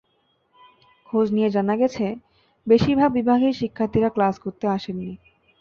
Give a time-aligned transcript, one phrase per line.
[1.09, 2.05] খোঁজ নিয়ে জানা গেছে,
[2.67, 5.13] বেশির ভাগ বিভাগেই শিক্ষার্থীরা ক্লাস করতে আসেননি।